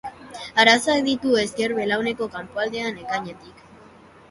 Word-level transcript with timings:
Arazoak 0.63 1.03
ditu 1.07 1.35
ezker 1.43 1.77
belauneko 1.81 2.31
kanpoaldean 2.39 3.01
ekainetik. 3.05 3.65